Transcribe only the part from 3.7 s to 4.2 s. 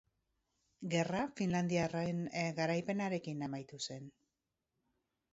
zen.